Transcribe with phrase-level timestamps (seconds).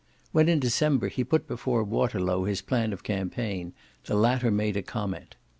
[0.31, 3.73] When in December he put before Waterlow his plan of campaign
[4.05, 5.35] the latter made a comment.